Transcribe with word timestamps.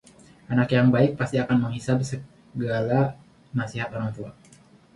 anak 0.53 0.69
yang 0.75 0.87
baik 0.95 1.11
pasti 1.19 1.37
akan 1.43 1.57
menghisab 1.69 1.97
segala 2.11 2.99
nasihat 3.59 3.89
orang 3.97 4.09
tua 4.15 4.29